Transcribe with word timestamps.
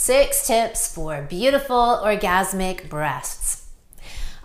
Six 0.00 0.46
tips 0.46 0.94
for 0.94 1.22
beautiful 1.22 2.00
orgasmic 2.04 2.88
breasts. 2.88 3.66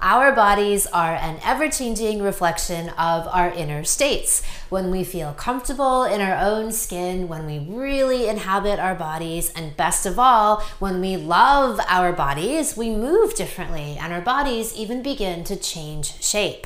Our 0.01 0.31
bodies 0.31 0.87
are 0.87 1.13
an 1.13 1.39
ever 1.45 1.69
changing 1.69 2.23
reflection 2.23 2.89
of 2.89 3.27
our 3.27 3.51
inner 3.51 3.83
states. 3.83 4.41
When 4.69 4.89
we 4.89 5.03
feel 5.03 5.31
comfortable 5.33 6.05
in 6.05 6.21
our 6.21 6.35
own 6.35 6.71
skin, 6.71 7.27
when 7.27 7.45
we 7.45 7.59
really 7.59 8.27
inhabit 8.27 8.79
our 8.79 8.95
bodies, 8.95 9.53
and 9.55 9.77
best 9.77 10.07
of 10.07 10.17
all, 10.17 10.61
when 10.79 10.99
we 10.99 11.17
love 11.17 11.79
our 11.87 12.11
bodies, 12.11 12.75
we 12.75 12.89
move 12.89 13.35
differently 13.35 13.95
and 14.01 14.11
our 14.11 14.21
bodies 14.21 14.73
even 14.73 15.03
begin 15.03 15.43
to 15.43 15.55
change 15.55 16.19
shape. 16.21 16.65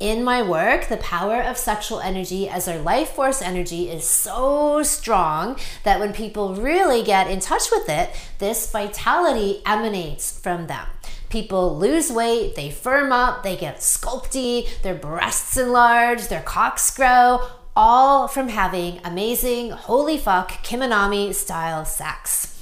In 0.00 0.24
my 0.24 0.42
work, 0.42 0.88
the 0.88 0.96
power 0.96 1.40
of 1.40 1.56
sexual 1.56 2.00
energy 2.00 2.48
as 2.48 2.66
our 2.66 2.78
life 2.78 3.10
force 3.10 3.40
energy 3.40 3.88
is 3.88 4.04
so 4.04 4.82
strong 4.82 5.56
that 5.84 6.00
when 6.00 6.12
people 6.12 6.56
really 6.56 7.04
get 7.04 7.30
in 7.30 7.38
touch 7.38 7.70
with 7.70 7.88
it, 7.88 8.10
this 8.38 8.70
vitality 8.70 9.62
emanates 9.64 10.36
from 10.36 10.66
them. 10.66 10.86
People 11.28 11.78
lose 11.78 12.10
weight, 12.10 12.56
they 12.56 12.70
firm 12.70 13.12
up, 13.12 13.44
they 13.44 13.56
get 13.56 13.78
sculpty, 13.78 14.68
their 14.82 14.94
breasts 14.94 15.56
enlarge, 15.56 16.26
their 16.26 16.42
cocks 16.42 16.94
grow, 16.94 17.46
all 17.76 18.26
from 18.28 18.48
having 18.48 19.00
amazing, 19.04 19.70
holy 19.70 20.18
fuck, 20.18 20.62
Kim 20.62 20.80
Anami 20.80 21.32
style 21.34 21.84
sex. 21.84 22.53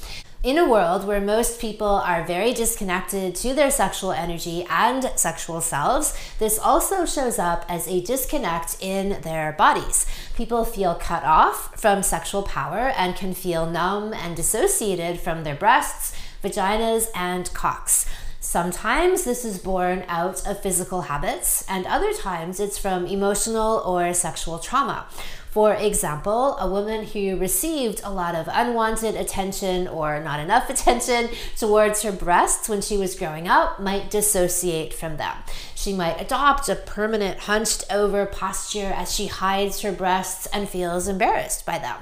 In 0.42 0.58
a 0.58 0.68
world 0.68 1.06
where 1.06 1.20
most 1.20 1.60
people 1.60 1.86
are 1.86 2.24
very 2.24 2.52
disconnected 2.52 3.36
to 3.36 3.54
their 3.54 3.70
sexual 3.70 4.10
energy 4.10 4.66
and 4.68 5.08
sexual 5.14 5.60
selves, 5.60 6.18
this 6.40 6.58
also 6.58 7.06
shows 7.06 7.38
up 7.38 7.64
as 7.68 7.86
a 7.86 8.00
disconnect 8.00 8.76
in 8.80 9.22
their 9.22 9.52
bodies. 9.52 10.04
People 10.34 10.64
feel 10.64 10.96
cut 10.96 11.22
off 11.22 11.80
from 11.80 12.02
sexual 12.02 12.42
power 12.42 12.92
and 12.96 13.14
can 13.14 13.34
feel 13.34 13.70
numb 13.70 14.12
and 14.12 14.34
dissociated 14.34 15.20
from 15.20 15.44
their 15.44 15.54
breasts, 15.54 16.12
vaginas, 16.42 17.06
and 17.14 17.54
cocks. 17.54 18.08
Sometimes 18.40 19.22
this 19.22 19.44
is 19.44 19.58
born 19.58 20.04
out 20.08 20.44
of 20.44 20.60
physical 20.60 21.02
habits, 21.02 21.64
and 21.68 21.86
other 21.86 22.12
times 22.12 22.58
it's 22.58 22.76
from 22.76 23.06
emotional 23.06 23.78
or 23.86 24.12
sexual 24.12 24.58
trauma. 24.58 25.06
For 25.52 25.74
example, 25.74 26.56
a 26.56 26.66
woman 26.66 27.04
who 27.04 27.36
received 27.36 28.00
a 28.02 28.10
lot 28.10 28.34
of 28.34 28.48
unwanted 28.50 29.14
attention 29.14 29.86
or 29.86 30.18
not 30.18 30.40
enough 30.40 30.70
attention 30.70 31.28
towards 31.58 32.00
her 32.02 32.10
breasts 32.10 32.70
when 32.70 32.80
she 32.80 32.96
was 32.96 33.14
growing 33.14 33.48
up 33.48 33.78
might 33.78 34.10
dissociate 34.10 34.94
from 34.94 35.18
them. 35.18 35.36
She 35.74 35.92
might 35.92 36.18
adopt 36.18 36.70
a 36.70 36.74
permanent 36.74 37.40
hunched 37.40 37.84
over 37.90 38.24
posture 38.24 38.94
as 38.96 39.14
she 39.14 39.26
hides 39.26 39.82
her 39.82 39.92
breasts 39.92 40.46
and 40.54 40.70
feels 40.70 41.06
embarrassed 41.06 41.66
by 41.66 41.78
them. 41.78 41.96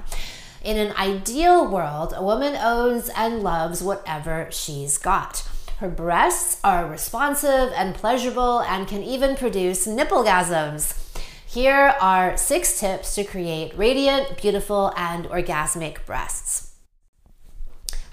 In 0.63 0.77
an 0.77 0.95
ideal 0.97 1.67
world, 1.67 2.15
a 2.15 2.23
woman 2.23 2.55
owns 2.55 3.11
and 3.17 3.43
loves 3.43 3.83
whatever 3.83 4.47
she's 4.53 4.97
got. 4.97 5.43
Her 5.79 5.89
breasts 5.89 6.61
are 6.63 6.87
responsive 6.87 7.73
and 7.75 7.97
pleasurable 7.97 8.61
and 8.61 8.87
can 8.87 9.03
even 9.03 9.35
produce 9.35 9.89
nipplegasms. 9.89 11.10
Here 11.53 11.97
are 12.01 12.37
six 12.37 12.79
tips 12.79 13.17
to 13.17 13.25
create 13.25 13.77
radiant, 13.77 14.41
beautiful, 14.41 14.93
and 14.97 15.25
orgasmic 15.25 16.07
breasts. 16.07 16.75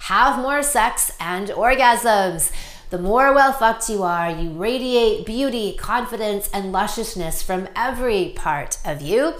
Have 0.00 0.42
more 0.42 0.64
sex 0.64 1.12
and 1.20 1.46
orgasms. 1.50 2.50
The 2.90 2.98
more 2.98 3.32
well 3.32 3.52
fucked 3.52 3.88
you 3.88 4.02
are, 4.02 4.28
you 4.28 4.50
radiate 4.50 5.24
beauty, 5.24 5.76
confidence, 5.76 6.50
and 6.52 6.72
lusciousness 6.72 7.40
from 7.40 7.68
every 7.76 8.32
part 8.34 8.78
of 8.84 9.02
you. 9.02 9.34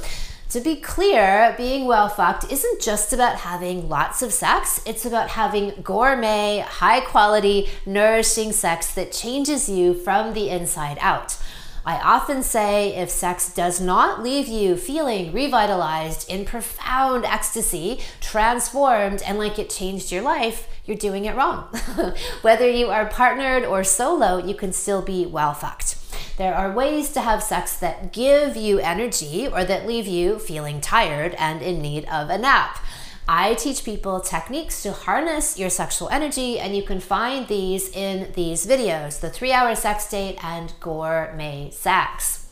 To 0.50 0.60
be 0.60 0.76
clear, 0.76 1.52
being 1.56 1.86
well 1.86 2.08
fucked 2.08 2.52
isn't 2.52 2.80
just 2.80 3.12
about 3.12 3.38
having 3.38 3.88
lots 3.88 4.22
of 4.22 4.32
sex, 4.32 4.80
it's 4.86 5.06
about 5.06 5.30
having 5.30 5.74
gourmet, 5.82 6.64
high 6.64 7.00
quality, 7.00 7.68
nourishing 7.84 8.52
sex 8.52 8.94
that 8.94 9.10
changes 9.10 9.68
you 9.68 9.92
from 9.92 10.34
the 10.34 10.50
inside 10.50 10.98
out. 11.00 11.36
I 11.84 11.98
often 11.98 12.42
say 12.42 12.94
if 12.94 13.10
sex 13.10 13.52
does 13.52 13.80
not 13.80 14.22
leave 14.22 14.48
you 14.48 14.76
feeling 14.76 15.32
revitalized 15.32 16.28
in 16.28 16.44
profound 16.44 17.24
ecstasy, 17.24 18.00
transformed, 18.20 19.22
and 19.22 19.38
like 19.38 19.58
it 19.58 19.70
changed 19.70 20.12
your 20.12 20.22
life, 20.22 20.68
you're 20.84 20.96
doing 20.96 21.24
it 21.24 21.36
wrong. 21.36 21.64
Whether 22.42 22.68
you 22.68 22.88
are 22.88 23.06
partnered 23.06 23.64
or 23.64 23.84
solo, 23.84 24.38
you 24.38 24.54
can 24.54 24.72
still 24.72 25.02
be 25.02 25.26
well 25.26 25.54
fucked. 25.54 25.96
There 26.38 26.54
are 26.54 26.72
ways 26.72 27.10
to 27.10 27.20
have 27.20 27.42
sex 27.42 27.76
that 27.78 28.12
give 28.12 28.56
you 28.56 28.78
energy 28.78 29.48
or 29.48 29.64
that 29.64 29.86
leave 29.86 30.06
you 30.06 30.38
feeling 30.38 30.80
tired 30.80 31.34
and 31.34 31.60
in 31.60 31.82
need 31.82 32.04
of 32.06 32.30
a 32.30 32.38
nap. 32.38 32.78
I 33.30 33.52
teach 33.52 33.84
people 33.84 34.20
techniques 34.20 34.82
to 34.84 34.92
harness 34.92 35.58
your 35.58 35.68
sexual 35.68 36.08
energy, 36.08 36.58
and 36.58 36.74
you 36.74 36.82
can 36.82 36.98
find 36.98 37.46
these 37.46 37.90
in 37.90 38.32
these 38.32 38.66
videos 38.66 39.20
the 39.20 39.28
three 39.28 39.52
hour 39.52 39.74
sex 39.74 40.08
date 40.08 40.42
and 40.42 40.72
gourmet 40.80 41.68
sex. 41.70 42.46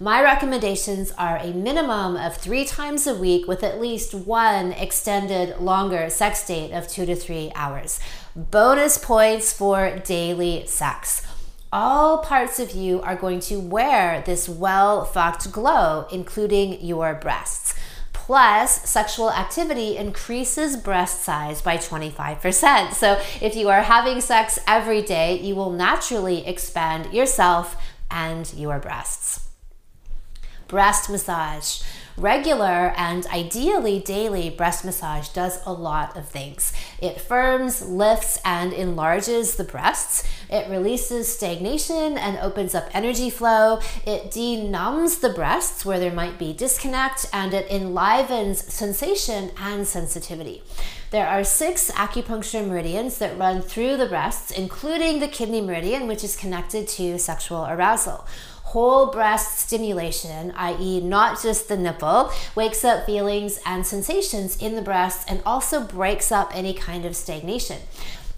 My 0.00 0.20
recommendations 0.20 1.12
are 1.12 1.36
a 1.36 1.52
minimum 1.52 2.16
of 2.16 2.36
three 2.36 2.64
times 2.64 3.06
a 3.06 3.14
week 3.14 3.46
with 3.46 3.62
at 3.62 3.80
least 3.80 4.12
one 4.12 4.72
extended 4.72 5.60
longer 5.60 6.10
sex 6.10 6.44
date 6.44 6.72
of 6.72 6.88
two 6.88 7.06
to 7.06 7.14
three 7.14 7.52
hours. 7.54 8.00
Bonus 8.34 8.98
points 8.98 9.52
for 9.52 10.00
daily 10.04 10.66
sex 10.66 11.24
all 11.70 12.18
parts 12.18 12.58
of 12.58 12.70
you 12.70 13.00
are 13.02 13.14
going 13.14 13.40
to 13.40 13.60
wear 13.60 14.22
this 14.24 14.48
well 14.48 15.04
fucked 15.04 15.52
glow, 15.52 16.06
including 16.10 16.82
your 16.82 17.14
breasts. 17.14 17.74
Plus, 18.28 18.86
sexual 18.86 19.32
activity 19.32 19.96
increases 19.96 20.76
breast 20.76 21.22
size 21.22 21.62
by 21.62 21.78
25%. 21.78 22.92
So, 22.92 23.18
if 23.40 23.56
you 23.56 23.70
are 23.70 23.80
having 23.80 24.20
sex 24.20 24.58
every 24.66 25.00
day, 25.00 25.40
you 25.40 25.54
will 25.54 25.70
naturally 25.70 26.46
expand 26.46 27.14
yourself 27.14 27.74
and 28.10 28.52
your 28.52 28.80
breasts. 28.80 29.47
Breast 30.68 31.08
massage. 31.08 31.80
Regular 32.18 32.92
and 32.96 33.24
ideally 33.28 34.00
daily 34.00 34.50
breast 34.50 34.84
massage 34.84 35.28
does 35.28 35.60
a 35.64 35.72
lot 35.72 36.14
of 36.14 36.28
things. 36.28 36.74
It 37.00 37.20
firms, 37.20 37.88
lifts, 37.88 38.38
and 38.44 38.74
enlarges 38.74 39.54
the 39.54 39.64
breasts. 39.64 40.28
It 40.50 40.68
releases 40.68 41.32
stagnation 41.32 42.18
and 42.18 42.36
opens 42.38 42.74
up 42.74 42.90
energy 42.92 43.30
flow. 43.30 43.80
It 44.04 44.30
denumbs 44.30 45.20
the 45.20 45.30
breasts 45.30 45.86
where 45.86 46.00
there 46.00 46.12
might 46.12 46.38
be 46.38 46.52
disconnect, 46.52 47.26
and 47.32 47.54
it 47.54 47.70
enlivens 47.70 48.62
sensation 48.70 49.52
and 49.56 49.86
sensitivity. 49.86 50.62
There 51.10 51.26
are 51.26 51.44
six 51.44 51.90
acupuncture 51.92 52.66
meridians 52.66 53.16
that 53.18 53.38
run 53.38 53.62
through 53.62 53.96
the 53.96 54.06
breasts, 54.06 54.50
including 54.50 55.20
the 55.20 55.28
kidney 55.28 55.62
meridian, 55.62 56.06
which 56.06 56.22
is 56.22 56.36
connected 56.36 56.86
to 56.88 57.18
sexual 57.18 57.64
arousal 57.64 58.26
whole 58.72 59.06
breast 59.06 59.58
stimulation, 59.58 60.52
i.e., 60.56 61.00
not 61.00 61.40
just 61.42 61.68
the 61.68 61.76
nipple, 61.76 62.30
wakes 62.54 62.84
up 62.84 63.06
feelings 63.06 63.58
and 63.64 63.86
sensations 63.86 64.60
in 64.60 64.74
the 64.74 64.82
breast 64.82 65.26
and 65.30 65.40
also 65.46 65.82
breaks 65.82 66.30
up 66.30 66.50
any 66.54 66.74
kind 66.74 67.06
of 67.06 67.16
stagnation. 67.16 67.78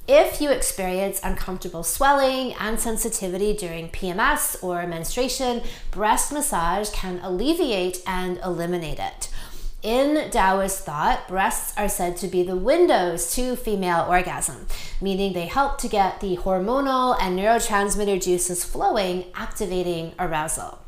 If 0.07 0.41
you 0.41 0.51
experience 0.51 1.21
uncomfortable 1.23 1.83
swelling 1.83 2.53
and 2.55 2.79
sensitivity 2.79 3.55
during 3.55 3.91
PMS 3.91 4.63
or 4.63 4.87
menstruation, 4.87 5.63
breast 5.91 6.33
massage 6.33 6.91
can 6.91 7.21
alleviate 7.23 8.03
and 8.07 8.39
eliminate 8.39 8.99
it. 8.99 9.29
In 9.83 10.31
Taoist 10.31 10.85
thought, 10.85 11.27
breasts 11.27 11.73
are 11.79 11.89
said 11.89 12.19
to 12.19 12.29
be 12.29 12.43
the 12.43 12.55
windows 12.55 13.35
to 13.35 13.57
female 13.57 14.05
orgasm, 14.07 14.67
meaning 15.01 15.33
they 15.33 15.47
help 15.47 15.79
to 15.79 15.89
get 15.89 16.21
the 16.21 16.37
hormonal 16.37 17.17
and 17.19 17.39
neurotransmitter 17.39 18.23
juices 18.23 18.63
flowing, 18.63 19.25
activating 19.35 20.13
arousal. 20.19 20.81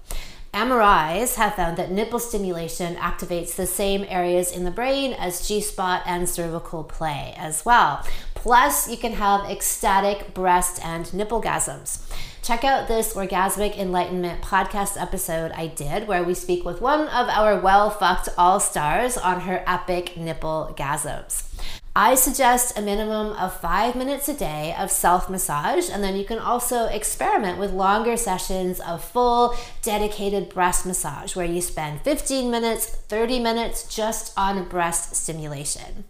MRIs 0.52 1.36
have 1.36 1.54
found 1.54 1.78
that 1.78 1.90
nipple 1.90 2.18
stimulation 2.18 2.96
activates 2.96 3.56
the 3.56 3.66
same 3.66 4.04
areas 4.10 4.52
in 4.52 4.64
the 4.64 4.70
brain 4.70 5.14
as 5.14 5.48
G 5.48 5.62
spot 5.62 6.02
and 6.04 6.28
cervical 6.28 6.84
play 6.84 7.32
as 7.38 7.64
well. 7.64 8.04
Plus, 8.42 8.90
you 8.90 8.96
can 8.96 9.12
have 9.12 9.48
ecstatic 9.48 10.34
breast 10.34 10.84
and 10.84 11.14
nipple 11.14 11.40
nipplegasms. 11.40 12.10
Check 12.42 12.64
out 12.64 12.88
this 12.88 13.14
Orgasmic 13.14 13.78
Enlightenment 13.78 14.42
podcast 14.42 15.00
episode 15.00 15.52
I 15.52 15.68
did 15.68 16.08
where 16.08 16.24
we 16.24 16.34
speak 16.34 16.64
with 16.64 16.80
one 16.80 17.02
of 17.02 17.28
our 17.28 17.60
well 17.60 17.88
fucked 17.88 18.28
all 18.36 18.58
stars 18.58 19.16
on 19.16 19.42
her 19.42 19.62
epic 19.64 20.16
nipple 20.16 20.74
gasms. 20.76 21.54
I 21.94 22.16
suggest 22.16 22.76
a 22.76 22.82
minimum 22.82 23.36
of 23.36 23.60
five 23.60 23.94
minutes 23.94 24.28
a 24.28 24.34
day 24.34 24.74
of 24.76 24.90
self 24.90 25.30
massage, 25.30 25.88
and 25.88 26.02
then 26.02 26.16
you 26.16 26.24
can 26.24 26.40
also 26.40 26.86
experiment 26.86 27.60
with 27.60 27.70
longer 27.70 28.16
sessions 28.16 28.80
of 28.80 29.04
full, 29.04 29.54
dedicated 29.82 30.48
breast 30.48 30.84
massage 30.84 31.36
where 31.36 31.46
you 31.46 31.60
spend 31.60 32.00
15 32.00 32.50
minutes, 32.50 32.86
30 32.86 33.38
minutes 33.38 33.94
just 33.94 34.36
on 34.36 34.68
breast 34.68 35.14
stimulation. 35.14 36.06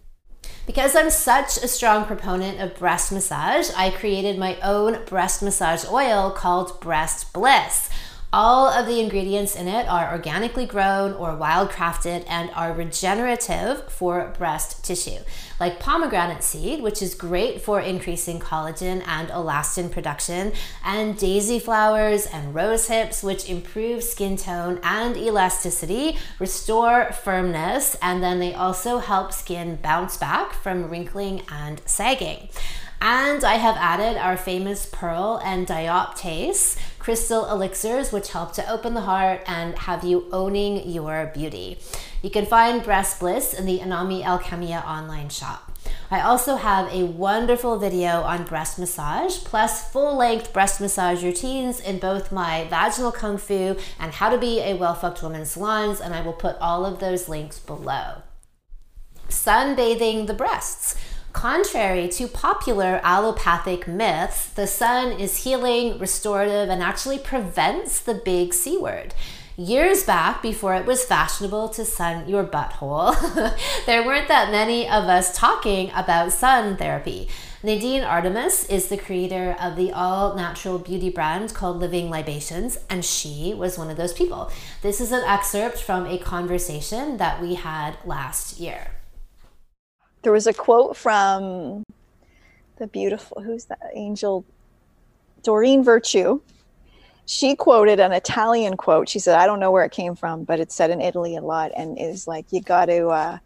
Because 0.67 0.95
I'm 0.95 1.11
such 1.11 1.57
a 1.57 1.67
strong 1.67 2.05
proponent 2.05 2.61
of 2.61 2.77
breast 2.79 3.11
massage, 3.11 3.71
I 3.77 3.91
created 3.91 4.39
my 4.39 4.59
own 4.61 5.05
breast 5.07 5.43
massage 5.43 5.85
oil 5.85 6.31
called 6.31 6.81
Breast 6.81 7.33
Bliss. 7.33 7.91
All 8.35 8.67
of 8.67 8.87
the 8.87 8.99
ingredients 8.99 9.55
in 9.55 9.69
it 9.69 9.87
are 9.87 10.11
organically 10.11 10.65
grown 10.65 11.13
or 11.13 11.37
wildcrafted 11.37 12.25
and 12.27 12.51
are 12.55 12.73
regenerative 12.73 13.93
for 13.93 14.33
breast 14.39 14.83
tissue, 14.83 15.19
like 15.61 15.79
pomegranate 15.79 16.43
seed, 16.43 16.81
which 16.81 17.03
is 17.03 17.15
great 17.15 17.61
for 17.61 17.79
increasing 17.79 18.41
collagen 18.41 19.07
and 19.07 19.29
elastin 19.29 19.93
production, 19.93 20.53
and 20.83 21.19
daisy 21.19 21.59
flowers 21.59 22.25
and 22.25 22.55
rose 22.55 22.89
hips, 22.89 23.23
which 23.23 23.51
improve 23.51 24.03
skin 24.03 24.39
tone 24.39 24.81
and 24.83 25.19
elasticity, 25.19 26.17
restore 26.39 27.13
firmness, 27.13 27.99
and 28.01 28.23
then 28.23 28.41
they 28.41 28.55
also 28.55 28.97
help 28.97 29.35
skin 29.35 29.79
bounce 29.83 30.17
back 30.17 30.55
from 30.55 30.89
wrinkling 30.89 31.43
and 31.51 31.83
sagging. 31.85 32.49
And 33.05 33.43
I 33.43 33.55
have 33.55 33.77
added 33.79 34.17
our 34.17 34.37
famous 34.37 34.87
pearl 34.87 35.41
and 35.45 35.67
dioptase 35.67 36.79
crystal 37.03 37.51
elixirs, 37.51 38.13
which 38.13 38.31
help 38.31 38.53
to 38.53 38.71
open 38.71 38.95
the 38.95 39.01
heart 39.01 39.43
and 39.49 39.77
have 39.77 40.05
you 40.05 40.25
owning 40.31 40.89
your 40.89 41.33
beauty. 41.35 41.77
You 42.23 42.31
can 42.31 42.47
find 42.47 42.81
Breast 42.81 43.19
Bliss 43.19 43.53
in 43.53 43.67
the 43.67 43.81
Anami 43.81 44.23
Alchemia 44.23 44.87
online 44.87 45.29
shop. 45.29 45.77
I 46.13 46.21
also 46.21 46.55
have 46.55 46.93
a 46.93 47.03
wonderful 47.03 47.77
video 47.77 48.23
on 48.23 48.45
breast 48.45 48.79
massage, 48.79 49.39
plus 49.39 49.91
full 49.91 50.17
length 50.17 50.53
breast 50.53 50.81
massage 50.81 51.25
routines 51.25 51.81
in 51.81 51.99
both 51.99 52.31
my 52.31 52.69
vaginal 52.71 53.11
kung 53.11 53.37
fu 53.37 53.77
and 53.99 54.13
how 54.13 54.31
to 54.31 54.39
be 54.39 54.61
a 54.61 54.75
well 54.75 54.95
fucked 54.95 55.25
woman 55.25 55.45
salons, 55.45 56.01
and 56.01 56.15
I 56.15 56.21
will 56.21 56.33
put 56.33 56.57
all 56.61 56.87
of 56.87 57.01
those 57.01 57.29
links 57.29 57.59
below. 57.59 58.23
Sunbathing 59.29 60.29
the 60.29 60.35
breasts. 60.35 60.95
Contrary 61.33 62.09
to 62.09 62.29
popular 62.29 63.01
allopathic 63.03 63.89
myths, 63.89 64.49
the 64.51 64.67
sun 64.67 65.13
is 65.13 65.45
healing, 65.45 65.99
restorative, 65.99 66.69
and 66.69 66.83
actually 66.83 67.19
prevents 67.19 68.01
the 68.01 68.15
big 68.15 68.53
C 68.53 68.77
word. 68.77 69.15
Years 69.57 70.05
back, 70.05 70.43
before 70.43 70.75
it 70.75 70.87
was 70.87 71.05
fashionable 71.05 71.71
to 71.71 71.85
sun 71.85 72.29
your 72.29 72.45
butthole, 72.45 73.15
there 73.87 74.05
weren't 74.05 74.29
that 74.29 74.51
many 74.51 74.89
of 74.89 75.05
us 75.05 75.37
talking 75.37 75.91
about 75.95 76.33
sun 76.33 76.77
therapy. 76.77 77.29
Nadine 77.63 78.03
Artemis 78.03 78.65
is 78.69 78.89
the 78.89 78.97
creator 78.97 79.57
of 79.61 79.77
the 79.77 79.93
all 79.93 80.35
natural 80.35 80.79
beauty 80.79 81.11
brand 81.11 81.55
called 81.55 81.79
Living 81.79 82.11
Libations, 82.11 82.79
and 82.91 83.05
she 83.05 83.55
was 83.55 83.79
one 83.79 83.91
of 83.91 83.97
those 83.97 84.13
people. 84.13 84.51
This 84.83 85.01
is 85.01 85.13
an 85.13 85.23
excerpt 85.25 85.79
from 85.79 86.07
a 86.07 86.19
conversation 86.19 87.17
that 87.17 87.41
we 87.41 87.55
had 87.55 87.97
last 88.05 88.61
year 88.61 88.93
there 90.23 90.33
was 90.33 90.47
a 90.47 90.53
quote 90.53 90.97
from 90.97 91.85
the 92.79 92.87
beautiful 92.87 93.43
who's 93.43 93.67
that? 93.67 93.81
Angel 93.95 94.45
doreen 95.43 95.85
virtue. 95.85 96.41
She 97.27 97.55
quoted 97.55 98.01
an 98.01 98.13
italian 98.13 98.77
quote. 98.77 99.09
She 99.09 99.19
said 99.19 99.39
i 99.39 99.47
don't 99.47 99.61
know 99.61 99.71
where 99.71 99.85
it 99.85 99.93
came 99.93 100.15
from 100.15 100.45
but 100.45 100.61
it's 100.61 100.75
said 100.75 100.91
in 100.91 101.01
italy 101.01 101.37
a 101.37 101.41
lot 101.41 101.71
and 101.77 101.99
is 101.99 102.27
like 102.27 102.47
you 102.51 102.61
got 102.61 102.87
to 102.87 103.09
uh, 103.09 103.39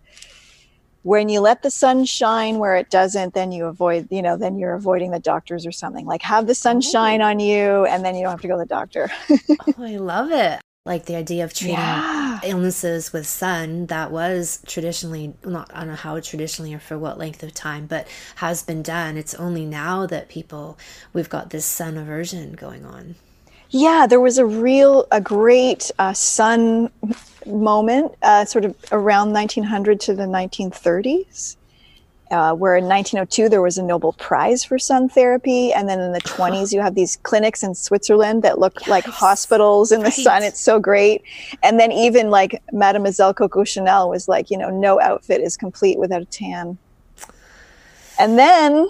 when 1.06 1.28
you 1.28 1.38
let 1.40 1.62
the 1.62 1.70
sun 1.70 2.04
shine 2.04 2.58
where 2.58 2.74
it 2.74 2.90
doesn't 2.90 3.32
then 3.32 3.52
you 3.52 3.66
avoid 3.66 4.08
you 4.10 4.20
know 4.22 4.36
then 4.36 4.58
you're 4.58 4.74
avoiding 4.74 5.12
the 5.12 5.20
doctors 5.20 5.64
or 5.64 5.70
something. 5.70 6.04
Like 6.04 6.20
have 6.22 6.48
the 6.48 6.54
sun 6.54 6.80
shine 6.80 7.22
on 7.22 7.38
you 7.38 7.84
and 7.86 8.04
then 8.04 8.16
you 8.16 8.22
don't 8.22 8.32
have 8.32 8.40
to 8.40 8.48
go 8.48 8.54
to 8.54 8.58
the 8.58 8.66
doctor. 8.66 9.08
Oh, 9.78 9.84
i 9.84 9.96
love 9.96 10.32
it. 10.32 10.60
Like 10.84 11.06
the 11.06 11.16
idea 11.16 11.44
of 11.44 11.54
treating 11.54 11.76
yeah. 11.76 12.25
Illnesses 12.44 13.12
with 13.12 13.26
sun 13.26 13.86
that 13.86 14.10
was 14.10 14.60
traditionally 14.66 15.34
not 15.44 15.70
I 15.74 15.80
don't 15.80 15.88
know 15.88 15.94
how 15.94 16.18
traditionally 16.20 16.74
or 16.74 16.78
for 16.78 16.98
what 16.98 17.18
length 17.18 17.42
of 17.42 17.54
time, 17.54 17.86
but 17.86 18.06
has 18.36 18.62
been 18.62 18.82
done. 18.82 19.16
It's 19.16 19.34
only 19.34 19.64
now 19.64 20.06
that 20.06 20.28
people 20.28 20.78
we've 21.12 21.28
got 21.28 21.50
this 21.50 21.64
sun 21.64 21.96
aversion 21.96 22.52
going 22.52 22.84
on. 22.84 23.16
Yeah, 23.70 24.06
there 24.08 24.20
was 24.20 24.38
a 24.38 24.46
real 24.46 25.06
a 25.10 25.20
great 25.20 25.90
uh, 25.98 26.12
sun 26.12 26.90
moment, 27.46 28.12
uh, 28.22 28.44
sort 28.44 28.64
of 28.64 28.76
around 28.92 29.32
1900 29.32 30.00
to 30.00 30.14
the 30.14 30.24
1930s 30.24 31.56
uh, 32.30 32.52
where 32.54 32.76
in 32.76 32.84
1902 32.84 33.48
there 33.48 33.62
was 33.62 33.78
a 33.78 33.82
Nobel 33.82 34.12
Prize 34.14 34.64
for 34.64 34.78
sun 34.78 35.08
therapy, 35.08 35.72
and 35.72 35.88
then 35.88 36.00
in 36.00 36.12
the 36.12 36.20
20s 36.20 36.72
you 36.72 36.80
have 36.80 36.94
these 36.94 37.16
clinics 37.16 37.62
in 37.62 37.74
Switzerland 37.74 38.42
that 38.42 38.58
look 38.58 38.80
yes. 38.80 38.88
like 38.88 39.04
hospitals 39.04 39.92
in 39.92 40.00
the 40.00 40.06
right. 40.06 40.12
sun. 40.12 40.42
It's 40.42 40.60
so 40.60 40.80
great. 40.80 41.22
And 41.62 41.78
then 41.78 41.92
even 41.92 42.30
like 42.30 42.62
Mademoiselle 42.72 43.34
Coco 43.34 43.64
Chanel 43.64 44.10
was 44.10 44.28
like, 44.28 44.50
you 44.50 44.58
know, 44.58 44.70
no 44.70 45.00
outfit 45.00 45.40
is 45.40 45.56
complete 45.56 45.98
without 45.98 46.22
a 46.22 46.26
tan. 46.26 46.78
And 48.18 48.38
then, 48.38 48.88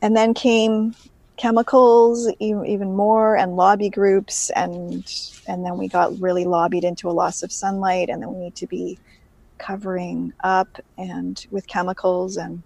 and 0.00 0.16
then 0.16 0.32
came 0.32 0.94
chemicals, 1.36 2.32
even, 2.38 2.64
even 2.66 2.94
more, 2.94 3.36
and 3.36 3.56
lobby 3.56 3.90
groups, 3.90 4.50
and 4.50 5.04
and 5.48 5.66
then 5.66 5.76
we 5.76 5.88
got 5.88 6.18
really 6.20 6.44
lobbied 6.44 6.84
into 6.84 7.10
a 7.10 7.12
loss 7.12 7.42
of 7.42 7.50
sunlight, 7.52 8.08
and 8.08 8.22
then 8.22 8.32
we 8.32 8.38
need 8.38 8.54
to 8.56 8.66
be 8.66 8.98
covering 9.62 10.32
up 10.42 10.78
and 10.98 11.46
with 11.50 11.66
chemicals 11.66 12.36
and 12.36 12.62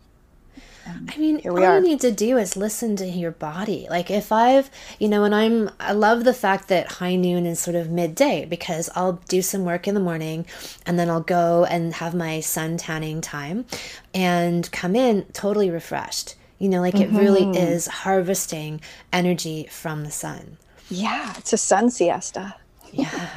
I 1.08 1.18
mean, 1.18 1.40
all 1.48 1.58
are. 1.62 1.74
you 1.74 1.80
need 1.80 2.00
to 2.00 2.12
do 2.12 2.38
is 2.38 2.56
listen 2.56 2.94
to 2.96 3.06
your 3.06 3.32
body. 3.32 3.88
Like 3.90 4.08
if 4.08 4.30
I've, 4.30 4.70
you 5.00 5.08
know, 5.08 5.24
and 5.24 5.34
I'm, 5.34 5.70
I 5.80 5.92
love 5.92 6.22
the 6.22 6.32
fact 6.32 6.68
that 6.68 6.92
high 6.92 7.16
noon 7.16 7.44
is 7.44 7.58
sort 7.58 7.74
of 7.74 7.90
midday 7.90 8.44
because 8.44 8.88
I'll 8.94 9.20
do 9.28 9.42
some 9.42 9.64
work 9.64 9.88
in 9.88 9.94
the 9.94 10.00
morning 10.00 10.46
and 10.84 10.96
then 10.96 11.10
I'll 11.10 11.20
go 11.20 11.64
and 11.64 11.94
have 11.94 12.14
my 12.14 12.38
sun 12.38 12.76
tanning 12.76 13.20
time 13.20 13.66
and 14.14 14.70
come 14.70 14.94
in 14.94 15.24
totally 15.32 15.70
refreshed. 15.70 16.36
You 16.58 16.68
know, 16.68 16.80
like 16.80 16.94
mm-hmm. 16.94 17.16
it 17.16 17.20
really 17.20 17.42
mm-hmm. 17.42 17.72
is 17.74 17.86
harvesting 17.86 18.80
energy 19.12 19.66
from 19.70 20.04
the 20.04 20.12
sun. 20.12 20.56
Yeah, 20.88 21.34
it's 21.36 21.52
a 21.52 21.58
sun 21.58 21.90
siesta. 21.90 22.54
yeah. 22.92 23.30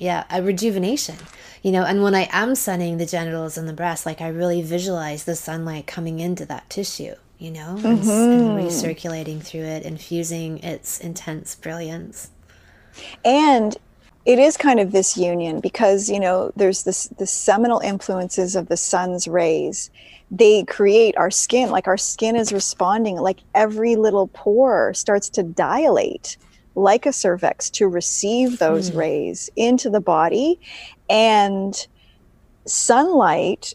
Yeah, 0.00 0.24
a 0.30 0.42
rejuvenation. 0.42 1.16
You 1.62 1.72
know 1.72 1.84
and 1.84 2.02
when 2.02 2.14
i 2.14 2.26
am 2.32 2.54
sunning 2.54 2.96
the 2.96 3.04
genitals 3.04 3.58
and 3.58 3.68
the 3.68 3.74
breast 3.74 4.06
like 4.06 4.22
i 4.22 4.28
really 4.28 4.62
visualize 4.62 5.24
the 5.24 5.36
sunlight 5.36 5.86
coming 5.86 6.18
into 6.18 6.46
that 6.46 6.70
tissue 6.70 7.16
you 7.38 7.50
know 7.50 7.76
mm-hmm. 7.78 7.86
and, 7.86 8.00
and 8.00 8.58
recirculating 8.58 9.42
through 9.42 9.64
it 9.64 9.82
infusing 9.84 10.58
its 10.58 11.00
intense 11.00 11.54
brilliance. 11.54 12.30
And 13.24 13.76
it 14.24 14.38
is 14.38 14.56
kind 14.56 14.80
of 14.80 14.92
this 14.92 15.18
union 15.18 15.60
because 15.60 16.08
you 16.08 16.18
know 16.18 16.50
there's 16.56 16.84
this 16.84 17.08
the 17.18 17.26
seminal 17.26 17.80
influences 17.80 18.56
of 18.56 18.68
the 18.68 18.76
sun's 18.78 19.28
rays. 19.28 19.90
They 20.30 20.64
create 20.64 21.16
our 21.18 21.30
skin 21.30 21.70
like 21.70 21.88
our 21.88 21.98
skin 21.98 22.36
is 22.36 22.54
responding 22.54 23.16
like 23.16 23.40
every 23.54 23.96
little 23.96 24.28
pore 24.28 24.94
starts 24.94 25.28
to 25.30 25.42
dilate 25.42 26.38
like 26.74 27.06
a 27.06 27.12
cervix 27.12 27.70
to 27.70 27.88
receive 27.88 28.58
those 28.58 28.90
mm. 28.90 28.96
rays 28.96 29.50
into 29.56 29.90
the 29.90 30.00
body 30.00 30.58
and 31.08 31.86
sunlight 32.66 33.74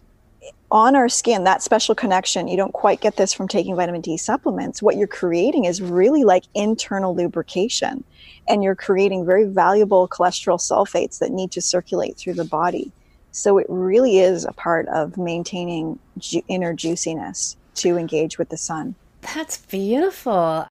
on 0.71 0.95
our 0.95 1.07
skin, 1.07 1.43
that 1.43 1.61
special 1.61 1.95
connection, 1.95 2.47
you 2.47 2.57
don't 2.57 2.73
quite 2.73 2.99
get 2.99 3.17
this 3.17 3.33
from 3.33 3.47
taking 3.47 3.75
vitamin 3.75 4.01
D 4.01 4.17
supplements. 4.17 4.81
What 4.81 4.97
you're 4.97 5.07
creating 5.07 5.65
is 5.65 5.81
really 5.81 6.23
like 6.23 6.43
internal 6.53 7.15
lubrication, 7.15 8.03
and 8.47 8.63
you're 8.63 8.75
creating 8.75 9.25
very 9.25 9.45
valuable 9.45 10.07
cholesterol 10.07 10.59
sulfates 10.59 11.19
that 11.19 11.31
need 11.31 11.51
to 11.51 11.61
circulate 11.61 12.17
through 12.17 12.33
the 12.33 12.45
body. 12.45 12.91
So 13.31 13.57
it 13.57 13.67
really 13.69 14.19
is 14.19 14.45
a 14.45 14.53
part 14.53 14.87
of 14.87 15.17
maintaining 15.17 15.99
ju- 16.17 16.41
inner 16.47 16.73
juiciness 16.73 17.57
to 17.75 17.97
engage 17.97 18.37
with 18.37 18.49
the 18.49 18.57
sun. 18.57 18.95
That's 19.21 19.57
beautiful. 19.57 20.67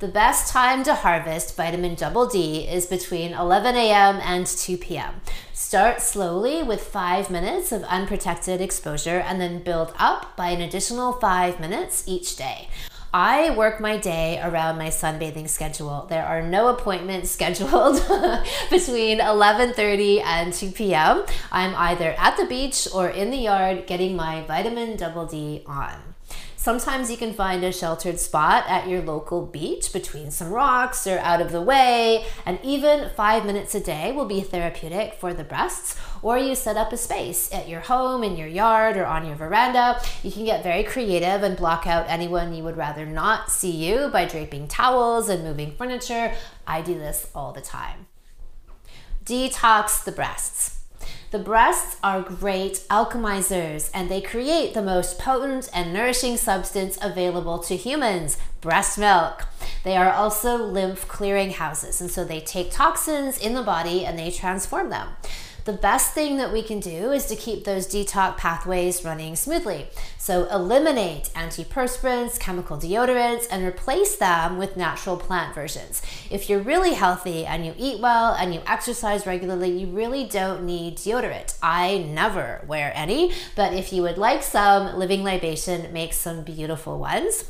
The 0.00 0.08
best 0.08 0.50
time 0.50 0.82
to 0.84 0.94
harvest 0.94 1.54
vitamin 1.54 1.94
double 1.94 2.24
D 2.26 2.66
is 2.66 2.86
between 2.86 3.34
11 3.34 3.76
a.m. 3.76 4.16
and 4.22 4.46
2 4.46 4.78
p.m. 4.78 5.20
Start 5.52 6.00
slowly 6.00 6.62
with 6.62 6.80
five 6.80 7.28
minutes 7.28 7.70
of 7.70 7.82
unprotected 7.82 8.62
exposure 8.62 9.18
and 9.18 9.38
then 9.38 9.62
build 9.62 9.92
up 9.98 10.34
by 10.38 10.52
an 10.52 10.62
additional 10.62 11.12
five 11.12 11.60
minutes 11.60 12.04
each 12.06 12.36
day. 12.36 12.70
I 13.12 13.54
work 13.54 13.78
my 13.78 13.98
day 13.98 14.40
around 14.42 14.78
my 14.78 14.88
sunbathing 14.88 15.50
schedule. 15.50 16.06
There 16.08 16.24
are 16.24 16.40
no 16.40 16.68
appointments 16.68 17.30
scheduled 17.36 17.96
between 18.70 19.18
11:30 19.18 20.22
and 20.24 20.54
2 20.54 20.70
p.m. 20.70 21.26
I'm 21.52 21.74
either 21.76 22.14
at 22.16 22.38
the 22.38 22.46
beach 22.46 22.88
or 22.94 23.10
in 23.10 23.30
the 23.30 23.44
yard 23.52 23.86
getting 23.86 24.16
my 24.16 24.44
vitamin 24.46 24.96
double 24.96 25.26
D 25.26 25.62
on. 25.66 26.09
Sometimes 26.60 27.10
you 27.10 27.16
can 27.16 27.32
find 27.32 27.64
a 27.64 27.72
sheltered 27.72 28.20
spot 28.20 28.66
at 28.68 28.86
your 28.86 29.00
local 29.00 29.46
beach 29.46 29.94
between 29.94 30.30
some 30.30 30.50
rocks 30.50 31.06
or 31.06 31.18
out 31.20 31.40
of 31.40 31.52
the 31.52 31.62
way, 31.62 32.26
and 32.44 32.58
even 32.62 33.08
five 33.16 33.46
minutes 33.46 33.74
a 33.74 33.80
day 33.80 34.12
will 34.12 34.26
be 34.26 34.42
therapeutic 34.42 35.14
for 35.14 35.32
the 35.32 35.42
breasts. 35.42 35.96
Or 36.20 36.36
you 36.36 36.54
set 36.54 36.76
up 36.76 36.92
a 36.92 36.98
space 36.98 37.50
at 37.50 37.66
your 37.66 37.80
home, 37.80 38.22
in 38.22 38.36
your 38.36 38.46
yard, 38.46 38.98
or 38.98 39.06
on 39.06 39.26
your 39.26 39.36
veranda. 39.36 40.02
You 40.22 40.30
can 40.30 40.44
get 40.44 40.62
very 40.62 40.84
creative 40.84 41.42
and 41.42 41.56
block 41.56 41.86
out 41.86 42.10
anyone 42.10 42.52
you 42.52 42.62
would 42.62 42.76
rather 42.76 43.06
not 43.06 43.50
see 43.50 43.70
you 43.70 44.08
by 44.08 44.26
draping 44.26 44.68
towels 44.68 45.30
and 45.30 45.42
moving 45.42 45.72
furniture. 45.72 46.34
I 46.66 46.82
do 46.82 46.92
this 46.92 47.30
all 47.34 47.52
the 47.52 47.62
time. 47.62 48.06
Detox 49.24 50.04
the 50.04 50.12
breasts. 50.12 50.79
The 51.30 51.38
breasts 51.38 51.96
are 52.02 52.22
great 52.22 52.82
alchemizers 52.90 53.88
and 53.94 54.10
they 54.10 54.20
create 54.20 54.74
the 54.74 54.82
most 54.82 55.16
potent 55.16 55.70
and 55.72 55.92
nourishing 55.92 56.36
substance 56.36 56.98
available 57.00 57.60
to 57.60 57.76
humans 57.76 58.36
breast 58.60 58.98
milk. 58.98 59.46
They 59.84 59.96
are 59.96 60.10
also 60.10 60.56
lymph 60.56 61.06
clearing 61.06 61.52
houses, 61.52 62.00
and 62.00 62.10
so 62.10 62.24
they 62.24 62.40
take 62.40 62.72
toxins 62.72 63.38
in 63.38 63.54
the 63.54 63.62
body 63.62 64.04
and 64.04 64.18
they 64.18 64.32
transform 64.32 64.90
them 64.90 65.10
the 65.64 65.72
best 65.72 66.14
thing 66.14 66.36
that 66.38 66.52
we 66.52 66.62
can 66.62 66.80
do 66.80 67.12
is 67.12 67.26
to 67.26 67.36
keep 67.36 67.64
those 67.64 67.86
detox 67.86 68.36
pathways 68.36 69.04
running 69.04 69.36
smoothly. 69.36 69.86
So 70.18 70.44
eliminate 70.50 71.30
antiperspirants, 71.34 72.38
chemical 72.38 72.76
deodorants, 72.76 73.46
and 73.50 73.64
replace 73.64 74.16
them 74.16 74.58
with 74.58 74.76
natural 74.76 75.16
plant 75.16 75.54
versions. 75.54 76.02
If 76.30 76.48
you're 76.48 76.60
really 76.60 76.94
healthy 76.94 77.46
and 77.46 77.64
you 77.66 77.74
eat 77.76 78.00
well 78.00 78.34
and 78.34 78.54
you 78.54 78.60
exercise 78.66 79.26
regularly, 79.26 79.70
you 79.70 79.86
really 79.86 80.24
don't 80.24 80.64
need 80.64 80.96
deodorant. 80.96 81.58
I 81.62 81.98
never 81.98 82.62
wear 82.66 82.92
any, 82.94 83.32
but 83.56 83.72
if 83.72 83.92
you 83.92 84.02
would 84.02 84.18
like 84.18 84.42
some, 84.42 84.98
Living 84.98 85.24
Libation 85.24 85.92
makes 85.92 86.16
some 86.16 86.42
beautiful 86.42 86.98
ones 86.98 87.44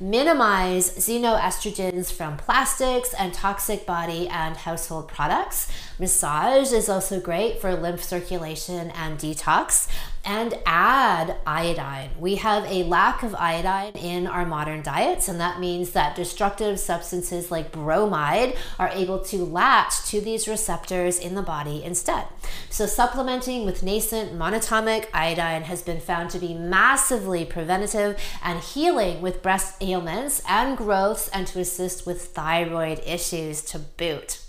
minimize 0.00 0.90
xenoestrogens 0.96 2.12
from 2.12 2.36
plastics 2.36 3.12
and 3.14 3.34
toxic 3.34 3.84
body 3.86 4.28
and 4.28 4.56
household 4.56 5.08
products. 5.08 5.70
Massage 5.98 6.72
is 6.72 6.88
also 6.88 7.20
great 7.20 7.60
for 7.60 7.74
lymph 7.74 8.02
circulation 8.02 8.90
and 8.92 9.18
detox 9.18 9.88
and 10.24 10.54
add 10.66 11.36
iodine. 11.46 12.10
We 12.18 12.36
have 12.36 12.64
a 12.64 12.84
lack 12.84 13.22
of 13.22 13.34
iodine 13.34 13.92
in 13.94 14.26
our 14.26 14.44
modern 14.44 14.82
diets, 14.82 15.28
and 15.28 15.40
that 15.40 15.60
means 15.60 15.90
that 15.92 16.16
destructive 16.16 16.78
substances 16.78 17.50
like 17.50 17.72
bromide 17.72 18.56
are 18.78 18.90
able 18.90 19.20
to 19.24 19.44
latch 19.44 20.04
to 20.06 20.20
these 20.20 20.48
receptors 20.48 21.18
in 21.18 21.34
the 21.34 21.42
body 21.42 21.82
instead. 21.82 22.26
So, 22.70 22.86
supplementing 22.86 23.64
with 23.64 23.82
nascent 23.82 24.38
monatomic 24.38 25.06
iodine 25.12 25.62
has 25.62 25.82
been 25.82 26.00
found 26.00 26.30
to 26.30 26.38
be 26.38 26.54
massively 26.54 27.44
preventative 27.44 28.20
and 28.42 28.60
healing 28.60 29.22
with 29.22 29.42
breast 29.42 29.82
ailments 29.82 30.42
and 30.48 30.76
growths, 30.76 31.28
and 31.28 31.46
to 31.48 31.60
assist 31.60 32.06
with 32.06 32.22
thyroid 32.22 33.00
issues 33.06 33.62
to 33.62 33.78
boot. 33.78 34.40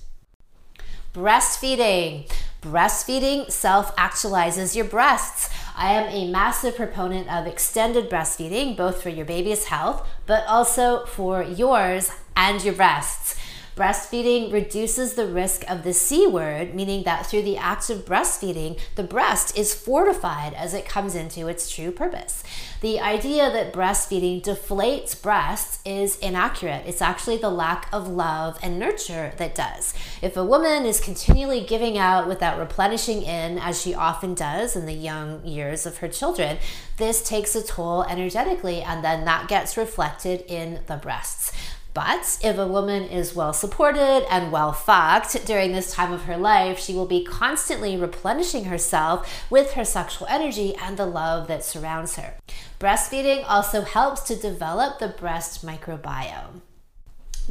Breastfeeding. 1.13 2.29
Breastfeeding 2.61 3.49
self 3.51 3.95
actualizes 3.95 4.75
your 4.75 4.85
breasts. 4.85 5.49
I 5.81 5.93
am 5.93 6.09
a 6.09 6.29
massive 6.29 6.75
proponent 6.75 7.31
of 7.31 7.47
extended 7.47 8.09
breastfeeding, 8.09 8.75
both 8.75 9.01
for 9.01 9.07
your 9.07 9.23
baby's 9.23 9.67
health, 9.67 10.05
but 10.25 10.45
also 10.45 11.05
for 11.05 11.41
yours 11.41 12.11
and 12.35 12.61
your 12.61 12.73
breasts. 12.73 13.39
Breastfeeding 13.79 14.51
reduces 14.51 15.13
the 15.13 15.25
risk 15.25 15.63
of 15.71 15.83
the 15.83 15.93
C 15.93 16.27
word, 16.27 16.75
meaning 16.75 17.03
that 17.03 17.25
through 17.25 17.43
the 17.43 17.55
act 17.55 17.89
of 17.89 18.03
breastfeeding, 18.03 18.77
the 18.95 19.03
breast 19.03 19.57
is 19.57 19.73
fortified 19.73 20.53
as 20.53 20.73
it 20.73 20.85
comes 20.85 21.15
into 21.15 21.47
its 21.47 21.71
true 21.71 21.89
purpose. 21.89 22.43
The 22.81 22.99
idea 22.99 23.49
that 23.49 23.71
breastfeeding 23.71 24.43
deflates 24.43 25.21
breasts 25.21 25.79
is 25.85 26.17
inaccurate. 26.19 26.83
It's 26.87 27.01
actually 27.01 27.37
the 27.37 27.49
lack 27.49 27.87
of 27.93 28.09
love 28.09 28.59
and 28.61 28.77
nurture 28.77 29.31
that 29.37 29.55
does. 29.55 29.93
If 30.21 30.35
a 30.35 30.43
woman 30.43 30.85
is 30.85 30.99
continually 30.99 31.61
giving 31.61 31.97
out 31.97 32.27
without 32.27 32.59
replenishing 32.59 33.21
in, 33.21 33.59
as 33.59 33.81
she 33.81 33.95
often 33.95 34.33
does 34.33 34.75
in 34.75 34.87
the 34.87 34.93
young 34.93 35.45
years 35.45 35.85
of 35.85 35.99
her 35.99 36.09
children, 36.09 36.57
this 36.97 37.23
takes 37.23 37.55
a 37.55 37.63
toll 37.63 38.03
energetically, 38.03 38.81
and 38.81 39.05
then 39.05 39.23
that 39.23 39.47
gets 39.47 39.77
reflected 39.77 40.43
in 40.49 40.81
the 40.87 40.97
breasts. 40.97 41.53
But 41.99 42.39
if 42.41 42.57
a 42.57 42.65
woman 42.65 43.03
is 43.03 43.35
well 43.35 43.51
supported 43.51 44.25
and 44.31 44.53
well 44.53 44.71
fucked 44.71 45.45
during 45.45 45.73
this 45.73 45.91
time 45.91 46.13
of 46.13 46.23
her 46.23 46.37
life, 46.37 46.79
she 46.79 46.93
will 46.93 47.05
be 47.05 47.25
constantly 47.25 47.97
replenishing 47.97 48.63
herself 48.63 49.45
with 49.49 49.73
her 49.73 49.83
sexual 49.83 50.25
energy 50.29 50.73
and 50.81 50.95
the 50.95 51.05
love 51.05 51.49
that 51.49 51.65
surrounds 51.65 52.15
her. 52.15 52.35
Breastfeeding 52.79 53.43
also 53.45 53.81
helps 53.81 54.21
to 54.21 54.37
develop 54.37 54.99
the 54.99 55.09
breast 55.09 55.65
microbiome. 55.65 56.61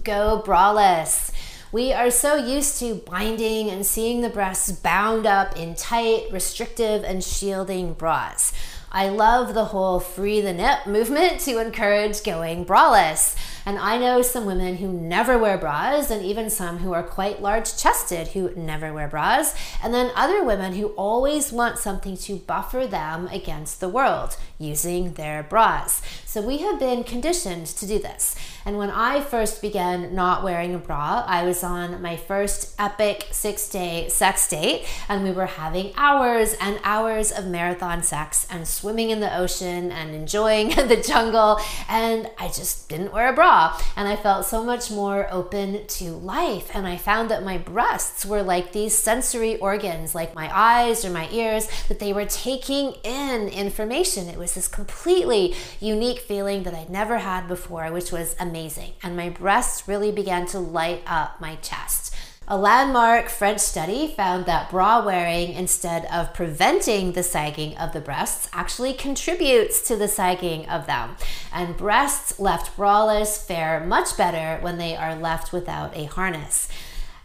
Go 0.02 0.42
braless. 0.42 1.30
We 1.70 1.92
are 1.92 2.10
so 2.10 2.36
used 2.36 2.78
to 2.78 2.94
binding 2.94 3.68
and 3.68 3.84
seeing 3.84 4.22
the 4.22 4.30
breasts 4.30 4.72
bound 4.72 5.26
up 5.26 5.58
in 5.58 5.74
tight, 5.74 6.28
restrictive, 6.32 7.04
and 7.04 7.22
shielding 7.22 7.92
bras. 7.92 8.54
I 8.90 9.10
love 9.10 9.52
the 9.52 9.66
whole 9.66 10.00
free 10.00 10.40
the 10.40 10.54
nip 10.54 10.86
movement 10.86 11.40
to 11.40 11.60
encourage 11.60 12.22
going 12.22 12.64
braless. 12.64 13.36
And 13.68 13.78
I 13.78 13.98
know 13.98 14.22
some 14.22 14.46
women 14.46 14.78
who 14.78 14.90
never 14.90 15.36
wear 15.36 15.58
bras, 15.58 16.10
and 16.10 16.24
even 16.24 16.48
some 16.48 16.78
who 16.78 16.94
are 16.94 17.02
quite 17.02 17.42
large 17.42 17.76
chested 17.76 18.28
who 18.28 18.50
never 18.56 18.94
wear 18.94 19.08
bras, 19.08 19.54
and 19.84 19.92
then 19.92 20.10
other 20.16 20.42
women 20.42 20.72
who 20.72 20.86
always 20.96 21.52
want 21.52 21.76
something 21.76 22.16
to 22.16 22.36
buffer 22.36 22.86
them 22.86 23.26
against 23.26 23.80
the 23.80 23.90
world 23.90 24.38
using 24.58 25.14
their 25.14 25.42
bras. 25.42 26.02
So 26.26 26.42
we 26.42 26.58
have 26.58 26.78
been 26.78 27.04
conditioned 27.04 27.66
to 27.66 27.86
do 27.86 27.98
this. 27.98 28.36
And 28.64 28.76
when 28.76 28.90
I 28.90 29.20
first 29.20 29.62
began 29.62 30.14
not 30.14 30.42
wearing 30.42 30.74
a 30.74 30.78
bra, 30.78 31.24
I 31.26 31.44
was 31.44 31.62
on 31.62 32.02
my 32.02 32.16
first 32.16 32.74
epic 32.78 33.28
six 33.30 33.68
day 33.68 34.08
sex 34.08 34.48
date, 34.48 34.86
and 35.08 35.22
we 35.22 35.30
were 35.30 35.46
having 35.46 35.92
hours 35.96 36.54
and 36.60 36.78
hours 36.84 37.32
of 37.32 37.46
marathon 37.46 38.02
sex 38.02 38.46
and 38.50 38.66
swimming 38.66 39.10
in 39.10 39.20
the 39.20 39.36
ocean 39.36 39.90
and 39.90 40.14
enjoying 40.14 40.68
the 40.88 41.02
jungle. 41.06 41.60
And 41.88 42.30
I 42.38 42.48
just 42.48 42.88
didn't 42.88 43.12
wear 43.12 43.32
a 43.32 43.32
bra. 43.32 43.80
And 43.96 44.08
I 44.08 44.16
felt 44.16 44.44
so 44.44 44.64
much 44.64 44.90
more 44.90 45.28
open 45.32 45.86
to 45.86 46.10
life. 46.10 46.70
And 46.74 46.86
I 46.86 46.96
found 46.96 47.30
that 47.30 47.44
my 47.44 47.58
breasts 47.58 48.26
were 48.26 48.42
like 48.42 48.72
these 48.72 48.96
sensory 48.96 49.56
organs, 49.58 50.14
like 50.14 50.34
my 50.34 50.50
eyes 50.54 51.04
or 51.04 51.10
my 51.10 51.28
ears, 51.30 51.68
that 51.88 52.00
they 52.00 52.12
were 52.12 52.26
taking 52.26 52.94
in 53.04 53.48
information. 53.48 54.28
It 54.28 54.38
was 54.38 54.47
this 54.54 54.68
completely 54.68 55.54
unique 55.80 56.20
feeling 56.20 56.62
that 56.64 56.74
I'd 56.74 56.90
never 56.90 57.18
had 57.18 57.48
before, 57.48 57.90
which 57.90 58.12
was 58.12 58.36
amazing, 58.38 58.92
and 59.02 59.16
my 59.16 59.28
breasts 59.28 59.88
really 59.88 60.12
began 60.12 60.46
to 60.46 60.58
light 60.58 61.02
up 61.06 61.40
my 61.40 61.56
chest. 61.56 62.14
A 62.50 62.56
landmark 62.56 63.28
French 63.28 63.60
study 63.60 64.14
found 64.16 64.46
that 64.46 64.70
bra 64.70 65.04
wearing, 65.04 65.52
instead 65.52 66.06
of 66.06 66.32
preventing 66.32 67.12
the 67.12 67.22
sagging 67.22 67.76
of 67.76 67.92
the 67.92 68.00
breasts, 68.00 68.48
actually 68.54 68.94
contributes 68.94 69.86
to 69.86 69.96
the 69.96 70.08
sagging 70.08 70.66
of 70.66 70.86
them. 70.86 71.16
And 71.52 71.76
breasts 71.76 72.40
left 72.40 72.74
braless 72.74 73.46
fare 73.46 73.84
much 73.84 74.16
better 74.16 74.62
when 74.62 74.78
they 74.78 74.96
are 74.96 75.14
left 75.14 75.52
without 75.52 75.94
a 75.94 76.06
harness. 76.06 76.70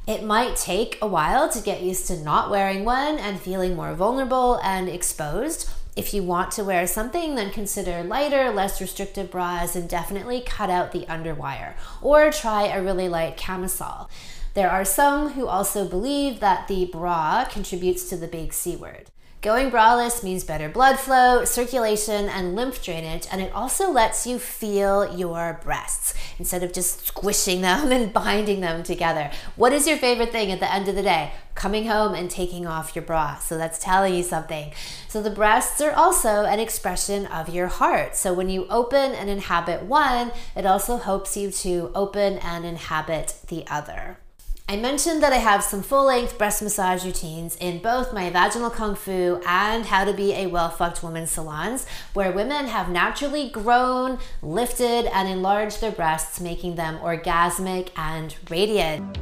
It 0.06 0.26
might 0.26 0.58
take 0.58 0.98
a 1.02 1.08
while 1.08 1.48
to 1.48 1.62
get 1.62 1.82
used 1.82 2.08
to 2.08 2.18
not 2.18 2.50
wearing 2.50 2.84
one 2.84 3.18
and 3.18 3.40
feeling 3.40 3.78
more 3.78 3.94
vulnerable 3.94 4.60
and 4.62 4.90
exposed 4.90 5.70
if 5.96 6.14
you 6.14 6.24
want 6.24 6.52
to 6.52 6.64
wear 6.64 6.88
something, 6.88 7.36
then 7.36 7.52
consider 7.52 8.04
lighter, 8.04 8.52
less 8.52 8.82
restrictive 8.82 9.30
bras 9.30 9.76
and 9.76 9.88
definitely 9.88 10.42
cut 10.42 10.70
out 10.70 10.92
the 10.92 11.06
underwire 11.06 11.76
or 12.02 12.32
try 12.32 12.68
a 12.68 12.82
really 12.82 13.08
light 13.08 13.38
camisole. 13.38 14.10
There 14.56 14.70
are 14.70 14.86
some 14.86 15.32
who 15.32 15.48
also 15.48 15.88
believe 15.88 16.40
that 16.40 16.68
the 16.68 16.86
bra 16.86 17.46
contributes 17.46 18.10
to 18.10 18.18
the 18.18 18.28
big 18.28 18.54
C 18.54 18.76
word. 18.76 19.10
Going 19.44 19.72
braless 19.72 20.24
means 20.24 20.46
better 20.46 20.70
blood 20.70 20.98
flow, 20.98 21.44
circulation, 21.44 22.30
and 22.30 22.56
lymph 22.56 22.82
drainage, 22.82 23.28
and 23.30 23.42
it 23.42 23.52
also 23.52 23.92
lets 23.92 24.26
you 24.26 24.40
feel 24.40 25.18
your 25.18 25.60
breasts 25.62 26.14
instead 26.40 26.64
of 26.64 26.72
just 26.72 27.08
squishing 27.08 27.60
them 27.60 27.92
and 27.92 28.14
binding 28.14 28.62
them 28.62 28.84
together. 28.84 29.32
What 29.58 29.74
is 29.74 29.86
your 29.86 29.98
favorite 29.98 30.32
thing 30.32 30.50
at 30.50 30.62
the 30.62 30.74
end 30.74 30.88
of 30.88 30.96
the 30.96 31.04
day? 31.04 31.34
Coming 31.56 31.88
home 31.88 32.14
and 32.16 32.32
taking 32.32 32.66
off 32.66 32.96
your 32.96 33.04
bra. 33.04 33.36
So 33.40 33.58
that's 33.58 33.80
telling 33.80 34.16
you 34.16 34.24
something. 34.24 34.72
So 35.10 35.22
the 35.22 35.30
breasts 35.30 35.82
are 35.82 35.92
also 35.92 36.46
an 36.46 36.62
expression 36.62 37.26
of 37.26 37.50
your 37.50 37.68
heart. 37.68 38.16
So 38.16 38.34
when 38.34 38.48
you 38.48 38.66
open 38.70 39.12
and 39.12 39.30
inhabit 39.30 39.84
one, 39.84 40.32
it 40.56 40.66
also 40.66 40.96
helps 40.96 41.36
you 41.36 41.52
to 41.52 41.92
open 41.94 42.38
and 42.38 42.64
inhabit 42.64 43.36
the 43.50 43.68
other. 43.68 44.20
I 44.70 44.78
mentioned 44.78 45.22
that 45.22 45.34
I 45.34 45.38
have 45.38 45.62
some 45.62 45.84
full 45.84 46.06
length 46.06 46.38
breast 46.38 46.62
massage 46.62 47.04
routines 47.04 47.58
in 47.58 47.80
both 47.80 48.14
my 48.14 48.30
vaginal 48.30 48.70
kung 48.70 48.96
fu 48.96 49.42
and 49.46 49.86
how 49.86 50.06
to 50.06 50.14
be 50.14 50.34
a 50.34 50.48
well 50.48 50.70
fucked 50.70 51.04
woman 51.04 51.28
salons, 51.28 51.86
where 52.14 52.32
women 52.32 52.68
have 52.68 52.88
naturally 52.90 53.50
grown, 53.50 54.20
lifted, 54.42 55.06
and 55.14 55.28
enlarged 55.28 55.82
their 55.82 55.92
breasts, 55.92 56.40
making 56.40 56.76
them 56.76 56.98
orgasmic 57.00 57.90
and 57.98 58.36
radiant. 58.50 59.18